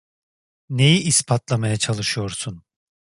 Neyi 0.69 1.01
ispatlamaya 1.03 1.77
çalışıyorsun? 1.77 2.63